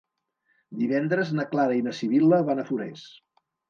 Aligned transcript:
Divendres 0.85 1.31
na 1.41 1.47
Clara 1.53 1.79
i 1.83 1.87
na 1.91 1.97
Sibil·la 2.01 2.43
van 2.53 2.67
a 2.67 2.71
Forès. 2.75 3.09